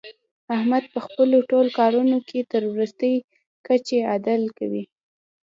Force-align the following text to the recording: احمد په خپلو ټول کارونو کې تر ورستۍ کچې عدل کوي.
احمد 0.55 0.83
په 0.93 0.99
خپلو 1.05 1.37
ټول 1.51 1.67
کارونو 1.79 2.17
کې 2.27 2.39
تر 2.51 2.61
ورستۍ 2.71 3.15
کچې 3.67 3.97
عدل 4.13 4.41
کوي. 4.57 4.83